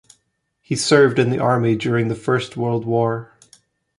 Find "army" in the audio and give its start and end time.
1.37-1.75